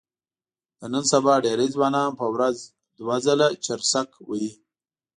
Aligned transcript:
د 0.79 0.81
نن 0.93 1.03
سبا 1.11 1.33
ډېری 1.45 1.67
ځوانان 1.75 2.09
په 2.19 2.25
ورځ 2.33 2.57
دوه 2.97 3.15
ځله 3.25 3.47
چرسک 3.65 4.09
وهي. 4.27 4.51